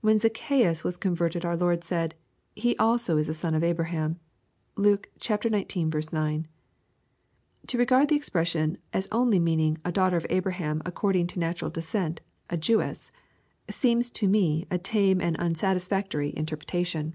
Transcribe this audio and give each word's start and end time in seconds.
When 0.00 0.18
Zacchseus 0.18 0.82
was 0.82 0.98
conve 0.98 1.36
\ed 1.36 1.44
our 1.44 1.56
Lord 1.56 1.84
said," 1.84 2.16
He 2.56 2.76
also 2.78 3.16
is 3.16 3.28
a 3.28 3.32
son 3.32 3.54
of 3.54 3.62
Abraham." 3.62 4.18
(Luke 4.74 5.08
xii.. 5.22 5.36
9.) 6.12 6.48
To 7.68 7.78
regard 7.78 8.08
the 8.08 8.16
expression 8.16 8.78
as 8.92 9.06
only 9.12 9.38
meaning 9.38 9.78
a" 9.84 9.92
dfkughter 9.92 10.16
of 10.16 10.26
Abra 10.28 10.54
ham 10.54 10.82
according 10.84 11.28
to 11.28 11.38
natural 11.38 11.70
descent, 11.70 12.20
a 12.50 12.58
.Tewesa>" 12.58 13.12
teems 13.70 14.10
to 14.14 14.26
me 14.26 14.66
a 14.68 14.78
tame 14.78 15.20
and 15.20 15.36
unsatisfactory 15.38 16.36
interpretation. 16.36 17.14